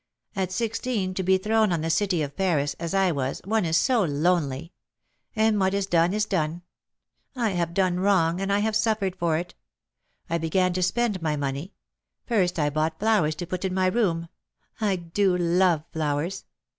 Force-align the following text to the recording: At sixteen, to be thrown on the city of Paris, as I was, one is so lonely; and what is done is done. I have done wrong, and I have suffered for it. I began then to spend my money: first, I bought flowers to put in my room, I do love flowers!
At 0.35 0.51
sixteen, 0.51 1.13
to 1.13 1.21
be 1.21 1.37
thrown 1.37 1.71
on 1.71 1.81
the 1.81 1.91
city 1.91 2.23
of 2.23 2.35
Paris, 2.35 2.75
as 2.79 2.95
I 2.95 3.11
was, 3.11 3.39
one 3.45 3.65
is 3.65 3.77
so 3.77 4.03
lonely; 4.03 4.73
and 5.35 5.59
what 5.59 5.75
is 5.75 5.85
done 5.85 6.11
is 6.11 6.25
done. 6.25 6.63
I 7.35 7.51
have 7.51 7.75
done 7.75 7.99
wrong, 7.99 8.41
and 8.41 8.51
I 8.51 8.57
have 8.61 8.75
suffered 8.75 9.15
for 9.15 9.37
it. 9.37 9.53
I 10.27 10.39
began 10.39 10.69
then 10.69 10.73
to 10.73 10.81
spend 10.81 11.21
my 11.21 11.35
money: 11.35 11.75
first, 12.25 12.57
I 12.57 12.71
bought 12.71 12.97
flowers 12.99 13.35
to 13.35 13.45
put 13.45 13.63
in 13.63 13.75
my 13.75 13.85
room, 13.85 14.27
I 14.79 14.95
do 14.95 15.37
love 15.37 15.83
flowers! 15.93 16.45